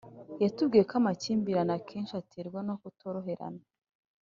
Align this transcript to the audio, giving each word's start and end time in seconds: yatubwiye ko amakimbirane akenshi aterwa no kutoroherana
yatubwiye 0.43 0.83
ko 0.89 0.93
amakimbirane 1.01 1.73
akenshi 1.79 2.13
aterwa 2.21 2.59
no 2.67 2.73
kutoroherana 2.81 3.63